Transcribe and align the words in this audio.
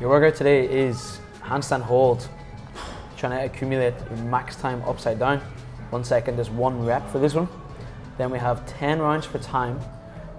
Your 0.00 0.08
workout 0.08 0.34
today 0.34 0.64
is 0.64 1.20
handstand 1.42 1.82
hold, 1.82 2.26
trying 3.18 3.32
to 3.32 3.44
accumulate 3.44 3.92
max 4.24 4.56
time 4.56 4.80
upside 4.84 5.18
down. 5.18 5.40
One 5.90 6.04
second 6.04 6.40
is 6.40 6.48
one 6.48 6.86
rep 6.86 7.06
for 7.10 7.18
this 7.18 7.34
one. 7.34 7.48
Then 8.16 8.30
we 8.30 8.38
have 8.38 8.64
10 8.64 9.00
rounds 9.00 9.26
for 9.26 9.38
time, 9.40 9.78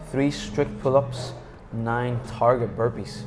three 0.10 0.32
strict 0.32 0.80
pull 0.82 0.98
ups, 0.98 1.34
nine 1.74 2.20
target 2.26 2.76
burpees. 2.76 3.22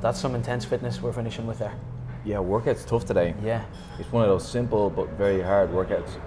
That's 0.00 0.18
some 0.18 0.34
intense 0.34 0.64
fitness 0.64 1.00
we're 1.00 1.12
finishing 1.12 1.46
with 1.46 1.60
there. 1.60 1.76
Yeah, 2.24 2.40
workout's 2.40 2.84
tough 2.84 3.04
today. 3.04 3.32
Yeah. 3.44 3.64
It's 4.00 4.10
one 4.10 4.24
of 4.24 4.28
those 4.28 4.48
simple 4.50 4.90
but 4.90 5.08
very 5.10 5.40
hard 5.40 5.70
workouts. 5.70 6.18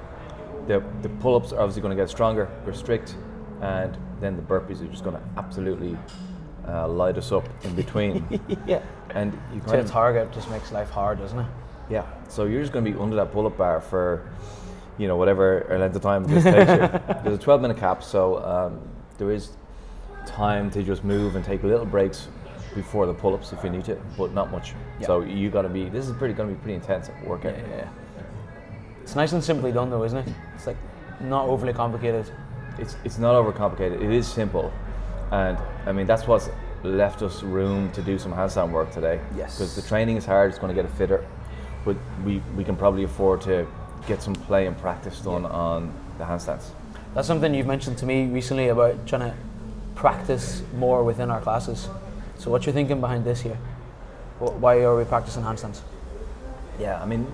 The, 0.68 0.82
the 1.02 1.10
pull 1.20 1.36
ups 1.36 1.52
are 1.52 1.60
obviously 1.60 1.82
going 1.82 1.98
to 1.98 2.02
get 2.02 2.10
stronger, 2.10 2.50
they're 2.64 2.74
strict, 2.74 3.18
and 3.62 3.98
then 4.22 4.38
the 4.38 4.42
burpees 4.42 4.82
are 4.82 4.88
just 4.88 5.04
going 5.04 5.18
to 5.18 5.22
absolutely 5.36 5.98
uh, 6.68 6.88
light 6.88 7.18
us 7.18 7.32
up 7.32 7.48
in 7.64 7.76
between. 7.76 8.26
yeah. 8.68 8.82
and 9.12 9.34
you 9.54 9.62
kind 9.62 9.80
of, 9.80 9.90
target 9.90 10.32
just 10.32 10.50
makes 10.50 10.72
life 10.72 10.90
hard, 10.90 11.20
doesn't 11.20 11.40
it? 11.40 11.48
yeah, 11.90 12.06
so 12.28 12.46
you're 12.46 12.62
just 12.62 12.74
going 12.74 12.84
to 12.84 12.92
be 12.92 13.00
under 13.00 13.16
that 13.16 13.32
pull 13.32 13.48
up 13.48 13.58
bar 13.58 13.80
for, 13.80 14.30
you 14.98 15.08
know, 15.08 15.16
whatever 15.16 15.66
length 15.80 15.96
of 15.96 16.02
time 16.02 16.24
this 16.26 16.44
takes 16.44 16.70
you. 16.70 17.16
There's 17.24 17.38
a 17.38 17.42
12 17.42 17.62
minute 17.62 17.78
cap, 17.78 18.04
so 18.04 18.44
um, 18.44 18.82
there 19.18 19.32
is 19.32 19.52
time 20.26 20.70
to 20.72 20.84
just 20.84 21.04
move 21.04 21.36
and 21.36 21.46
take 21.46 21.64
little 21.64 21.86
breaks 21.86 22.28
before 22.76 23.06
the 23.06 23.14
pull 23.14 23.34
ups 23.34 23.54
if 23.54 23.64
you 23.64 23.70
need 23.70 23.86
to, 23.86 23.96
but 24.18 24.34
not 24.34 24.52
much. 24.52 24.74
Yeah. 25.00 25.08
So 25.08 25.22
you 25.22 25.50
got 25.50 25.62
to 25.62 25.70
be, 25.70 25.90
this 25.90 26.08
is 26.08 26.16
pretty 26.18 26.34
going 26.34 26.50
to 26.50 26.56
be 26.56 26.62
pretty 26.62 26.76
intense 26.76 27.10
workout. 27.26 27.58
Yeah. 27.58 27.88
It's 29.02 29.16
nice 29.16 29.32
and 29.32 29.42
simply 29.42 29.72
done 29.72 29.90
though, 29.90 30.04
isn't 30.04 30.18
it? 30.18 30.34
It's 30.54 30.68
like 30.68 30.76
not 31.22 31.48
overly 31.48 31.72
complicated. 31.72 32.30
it's 32.78 32.98
it's 33.06 33.18
not 33.18 33.36
overcomplicated. 33.36 34.02
It 34.02 34.12
is 34.12 34.28
simple, 34.28 34.72
and 35.32 35.58
I 35.86 35.92
mean 35.92 36.06
that's 36.06 36.28
what's 36.28 36.50
left 36.84 37.22
us 37.22 37.44
room 37.44 37.92
to 37.92 38.02
do 38.02 38.18
some 38.18 38.32
handstand 38.32 38.72
work 38.72 38.92
today. 38.92 39.20
Yes. 39.36 39.58
Because 39.58 39.76
the 39.76 39.82
training 39.82 40.18
is 40.18 40.26
hard. 40.26 40.50
It's 40.50 40.60
going 40.60 40.76
to 40.76 40.82
get 40.82 40.90
a 40.90 40.96
fitter, 40.96 41.26
but 41.86 41.96
we 42.26 42.42
we 42.56 42.64
can 42.64 42.76
probably 42.76 43.04
afford 43.04 43.42
to 43.42 43.68
get 44.08 44.22
some 44.22 44.34
play 44.34 44.68
and 44.68 44.78
practice 44.78 45.20
done 45.20 45.46
on 45.46 45.94
the 46.18 46.24
handstands. 46.24 46.70
That's 47.14 47.28
something 47.28 47.54
you've 47.54 47.68
mentioned 47.68 47.98
to 48.00 48.06
me 48.06 48.28
recently 48.28 48.68
about 48.70 49.08
trying 49.08 49.32
to 49.32 49.36
practice 49.96 50.62
more 50.76 51.04
within 51.04 51.32
our 51.32 51.42
classes. 51.42 51.90
So 52.38 52.52
what's 52.52 52.66
your 52.66 52.74
thinking 52.74 53.02
behind 53.02 53.26
this 53.26 53.42
here? 53.42 53.58
Why 54.40 54.82
are 54.82 54.96
we 54.96 55.04
practicing 55.04 55.42
handstands? 55.44 55.82
Yeah, 56.80 57.02
I 57.02 57.06
mean, 57.08 57.26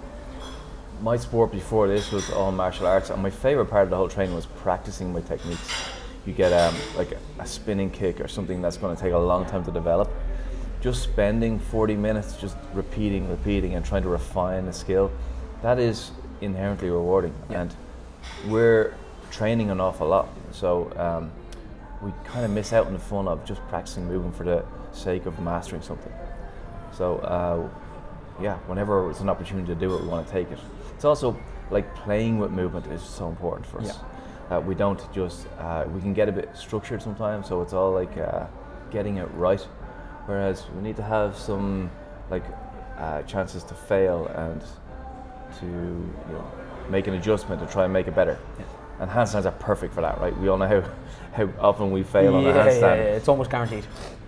my 1.02 1.18
sport 1.18 1.52
before 1.52 1.90
this 1.90 2.12
was 2.14 2.30
all 2.30 2.54
martial 2.54 2.88
arts, 2.88 3.10
and 3.10 3.22
my 3.22 3.30
favorite 3.30 3.66
part 3.66 3.84
of 3.84 3.90
the 3.90 3.98
whole 3.98 4.08
training 4.08 4.34
was 4.34 4.46
practicing 4.46 5.12
my 5.12 5.20
techniques. 5.20 5.70
You 6.26 6.34
get 6.34 6.54
um, 6.54 6.76
like 6.96 7.12
a, 7.12 7.20
a 7.40 7.46
spinning 7.46 7.90
kick 7.90 8.22
or 8.22 8.28
something 8.28 8.62
that's 8.62 8.78
going 8.78 8.96
to 8.96 9.02
take 9.02 9.14
a 9.14 9.18
long 9.18 9.46
time 9.46 9.64
to 9.66 9.72
develop. 9.72 10.10
Just 10.82 11.04
spending 11.04 11.60
40 11.60 11.96
minutes 11.96 12.38
just 12.38 12.58
repeating, 12.74 13.30
repeating, 13.30 13.76
and 13.76 13.86
trying 13.86 14.04
to 14.04 14.10
refine 14.10 14.66
the 14.66 14.74
skill, 14.74 15.12
that 15.62 15.80
is 15.80 16.12
inherently 16.42 16.90
rewarding. 16.90 17.34
And 17.50 17.74
we're 18.48 18.94
training 19.32 19.70
an 19.72 19.80
awful 19.80 20.08
lot, 20.08 20.30
so 20.52 20.92
um, 20.98 21.32
we 22.02 22.14
kind 22.26 22.46
of 22.46 22.52
miss 22.52 22.74
out 22.74 22.86
on 22.86 22.94
the 22.94 23.00
fun 23.00 23.28
of 23.28 23.44
just 23.46 23.62
practicing 23.70 24.08
moving 24.08 24.32
for 24.32 24.44
the 24.44 24.66
sake 24.92 25.26
of 25.26 25.40
mastering 25.40 25.82
something. 25.82 26.12
So 26.92 27.18
uh, 27.20 27.70
yeah, 28.42 28.58
whenever 28.68 29.10
it's 29.10 29.22
an 29.22 29.30
opportunity 29.30 29.68
to 29.68 29.76
do 29.76 29.96
it, 29.96 30.02
we 30.02 30.08
want 30.08 30.28
to 30.28 30.34
take 30.34 30.52
it. 30.52 30.60
It's 30.96 31.06
also 31.06 31.40
like 31.72 31.94
playing 31.96 32.40
with 32.40 32.52
movement 32.52 32.88
is 32.88 33.02
so 33.02 33.30
important 33.30 33.66
for 33.66 33.80
us. 33.80 33.88
Uh, 34.50 34.60
we 34.60 34.76
don't 34.76 35.02
just 35.14 35.48
uh, 35.60 35.86
we 35.94 36.02
can 36.02 36.14
get 36.14 36.30
a 36.30 36.32
bit 36.32 36.50
structured 36.56 37.02
sometimes, 37.02 37.48
so 37.48 37.62
it's 37.62 37.74
all 37.74 37.92
like 37.92 38.18
uh, 38.18 38.46
getting 38.92 39.18
it 39.18 39.30
right. 39.34 39.62
Whereas 40.26 40.66
we 40.76 40.82
need 40.82 40.96
to 40.98 41.04
have 41.04 41.38
some 41.38 41.90
like 42.30 42.44
uh, 42.98 43.22
chances 43.24 43.64
to 43.66 43.74
fail 43.74 44.28
and 44.28 44.62
to 45.60 45.66
you 45.66 46.34
know 46.34 46.52
make 46.90 47.08
an 47.08 47.14
adjustment 47.16 47.62
to 47.62 47.68
try 47.68 47.86
and 47.86 47.94
make 47.94 48.08
it 48.08 48.16
better. 48.16 48.38
And 49.00 49.10
handstands 49.10 49.46
are 49.46 49.52
perfect 49.52 49.94
for 49.94 50.02
that, 50.02 50.20
right? 50.22 50.38
We 50.38 50.48
all 50.50 50.58
know 50.58 50.68
how, 50.68 50.84
how 51.46 51.50
often 51.60 51.92
we 51.92 52.04
fail 52.04 52.36
on 52.36 52.46
a 52.46 52.54
handstand 52.54 52.82
yeah, 52.82 52.96
yeah, 52.96 53.18
it's 53.18 53.28
almost 53.28 53.50
guaranteed. 53.50 53.86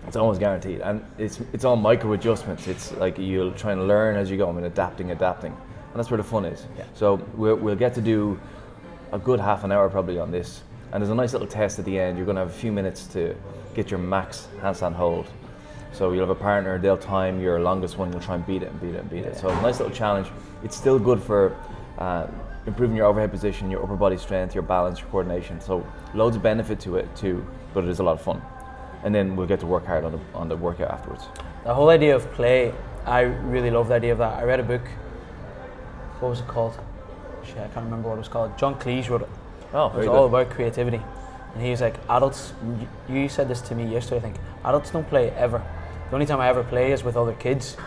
it's 0.08 0.16
almost 0.16 0.40
guaranteed, 0.40 0.82
and 0.82 1.06
it's 1.18 1.40
it's 1.54 1.66
all 1.66 1.76
micro 1.76 2.14
adjustments. 2.14 2.68
It's 2.68 2.92
like 2.94 3.18
you'll 3.18 3.52
try 3.52 3.74
and 3.74 3.88
learn 3.88 4.16
as 4.16 4.32
you 4.32 4.38
go, 4.38 4.50
I 4.50 4.52
mean, 4.52 4.66
adapting, 4.66 5.12
adapting, 5.12 5.52
and 5.52 5.96
that's 5.96 6.10
where 6.10 6.18
the 6.18 6.24
fun 6.24 6.46
is. 6.46 6.66
Yeah. 6.78 6.86
So 6.94 7.16
we'll 7.36 7.76
get 7.76 7.94
to 7.96 8.02
do 8.02 8.40
a 9.16 9.20
good 9.20 9.40
half 9.40 9.64
an 9.64 9.72
hour 9.72 9.90
probably 9.90 10.20
on 10.20 10.32
this, 10.32 10.62
and 10.92 11.02
there's 11.02 11.10
a 11.10 11.16
nice 11.16 11.34
little 11.34 11.48
test 11.48 11.80
at 11.80 11.86
the 11.86 12.00
end. 12.00 12.18
You're 12.18 12.26
going 12.26 12.36
to 12.36 12.42
have 12.42 12.50
a 12.50 12.60
few 12.60 12.72
minutes 12.72 13.08
to 13.08 13.36
get 13.74 13.90
your 13.90 14.00
max 14.00 14.48
handstand 14.62 14.94
hold. 14.94 15.28
So 15.92 16.12
you'll 16.12 16.28
have 16.28 16.30
a 16.30 16.36
partner, 16.36 16.78
they'll 16.78 16.98
time 16.98 17.40
your 17.40 17.60
longest 17.60 17.98
one. 17.98 18.12
You'll 18.12 18.22
try 18.22 18.36
and 18.36 18.46
beat 18.46 18.64
it 18.64 18.72
and 18.72 18.82
beat 18.82 18.96
it 18.96 19.00
and 19.00 19.10
beat 19.10 19.24
it. 19.24 19.38
So 19.38 19.48
a 19.48 19.62
nice 19.62 19.80
little 19.80 19.96
challenge. 19.96 20.28
It's 20.64 20.76
still 20.76 21.00
good 21.00 21.22
for. 21.22 21.56
Uh, 21.98 22.28
improving 22.68 22.98
your 22.98 23.06
overhead 23.06 23.30
position, 23.30 23.70
your 23.70 23.84
upper 23.84 23.96
body 23.96 24.18
strength, 24.18 24.56
your 24.56 24.64
balance, 24.64 25.00
your 25.00 25.08
coordination. 25.10 25.62
So 25.62 25.86
loads 26.16 26.36
of 26.36 26.42
benefit 26.42 26.80
to 26.80 26.96
it 26.96 27.16
too, 27.16 27.46
but 27.76 27.84
it 27.84 27.92
is 27.92 28.00
a 28.00 28.04
lot 28.04 28.14
of 28.14 28.22
fun 28.24 28.42
and 29.06 29.14
then 29.14 29.36
we'll 29.36 29.48
get 29.48 29.60
to 29.60 29.68
work 29.68 29.86
hard 29.86 30.04
on 30.04 30.14
the, 30.14 30.20
on 30.34 30.50
the 30.50 30.58
workout 30.58 30.90
afterwards. 30.90 31.26
The 31.64 31.74
whole 31.74 31.90
idea 31.90 32.16
of 32.16 32.30
play, 32.34 32.74
I 33.06 33.22
really 33.22 33.70
love 33.70 33.88
the 33.88 33.94
idea 33.94 34.12
of 34.12 34.18
that. 34.18 34.40
I 34.40 34.44
read 34.44 34.60
a 34.60 34.64
book. 34.64 34.82
What 36.20 36.30
was 36.30 36.40
it 36.40 36.48
called? 36.48 36.78
Shit, 37.46 37.58
I 37.58 37.68
can't 37.68 37.86
remember 37.86 38.10
what 38.10 38.16
it 38.16 38.20
was 38.20 38.28
called. 38.28 38.58
John 38.58 38.76
Cleese 38.76 39.10
wrote 39.10 39.22
it. 39.24 39.30
Oh, 39.74 39.88
It 39.90 39.98
was 39.98 40.08
all 40.08 40.26
about 40.26 40.50
creativity. 40.50 41.02
And 41.54 41.64
he 41.64 41.70
was 41.72 41.82
like, 41.82 41.96
adults, 42.10 42.54
you 43.10 43.30
said 43.30 43.48
this 43.48 43.62
to 43.62 43.76
me 43.76 43.86
yesterday, 43.92 44.18
I 44.18 44.20
think. 44.22 44.36
Adults 44.64 44.92
don't 44.92 45.08
play 45.08 45.30
ever. 45.32 45.64
The 46.10 46.16
only 46.16 46.26
time 46.26 46.40
I 46.40 46.50
ever 46.50 46.64
play 46.64 46.92
is 46.92 47.04
with 47.04 47.16
other 47.16 47.34
kids. 47.34 47.78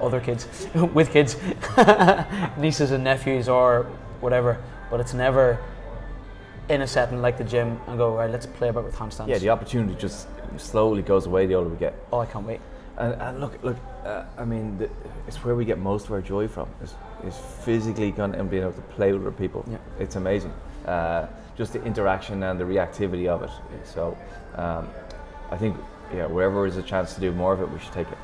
Other 0.00 0.20
kids. 0.20 0.46
with 0.94 1.10
kids. 1.10 1.36
Nieces 2.56 2.90
and 2.92 3.04
nephews 3.04 3.48
or 3.48 3.84
whatever. 4.20 4.62
But 4.90 5.00
it's 5.00 5.14
never 5.14 5.58
in 6.68 6.82
a 6.82 6.86
setting 6.86 7.20
like 7.20 7.36
the 7.36 7.44
gym 7.44 7.80
and 7.88 7.98
go, 7.98 8.16
right, 8.16 8.30
let's 8.30 8.46
play 8.46 8.68
about 8.68 8.84
with 8.84 8.94
handstands. 8.94 9.28
Yeah, 9.28 9.38
the 9.38 9.50
opportunity 9.50 9.94
just 9.98 10.28
slowly 10.56 11.02
goes 11.02 11.26
away 11.26 11.46
the 11.46 11.54
older 11.54 11.68
we 11.70 11.76
get. 11.76 11.94
oh, 12.12 12.20
I 12.20 12.26
can't 12.26 12.46
wait. 12.46 12.60
And, 13.00 13.14
and 13.22 13.40
look, 13.40 13.62
look, 13.64 13.78
uh, 14.04 14.24
I 14.36 14.44
mean, 14.44 14.76
the, 14.76 14.90
it's 15.26 15.42
where 15.42 15.54
we 15.54 15.64
get 15.64 15.78
most 15.78 16.04
of 16.06 16.12
our 16.12 16.20
joy 16.20 16.46
from. 16.48 16.68
Is, 16.82 16.94
is 17.24 17.36
physically 17.64 18.10
going 18.10 18.34
and 18.34 18.50
being 18.50 18.62
able 18.62 18.74
to 18.74 18.80
play 18.96 19.12
with 19.12 19.22
other 19.22 19.32
people. 19.32 19.64
Yeah. 19.70 19.78
It's 19.98 20.16
amazing. 20.16 20.52
Uh, 20.84 21.26
just 21.56 21.72
the 21.72 21.82
interaction 21.84 22.42
and 22.42 22.60
the 22.60 22.64
reactivity 22.64 23.26
of 23.26 23.42
it. 23.42 23.50
So, 23.84 24.16
um, 24.54 24.88
I 25.50 25.56
think, 25.56 25.76
yeah, 26.14 26.26
wherever 26.26 26.66
is 26.66 26.76
a 26.76 26.82
chance 26.82 27.14
to 27.14 27.20
do 27.20 27.32
more 27.32 27.54
of 27.54 27.60
it, 27.62 27.70
we 27.70 27.78
should 27.78 27.92
take 27.92 28.10
it. 28.10 28.18